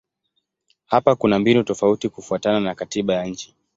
Hapa 0.85 1.15
kuna 1.15 1.39
mbinu 1.39 1.63
tofauti 1.63 2.09
kufuatana 2.09 2.59
na 2.59 2.75
katiba 2.75 3.13
ya 3.13 3.25
nchi. 3.25 3.55